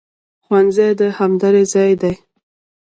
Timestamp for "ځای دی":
1.73-2.13